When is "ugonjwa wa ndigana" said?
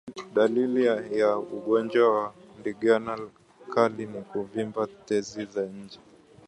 1.37-3.13